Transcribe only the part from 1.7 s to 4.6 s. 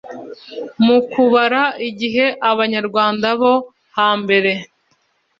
igihe Abanyarwanda bo hambere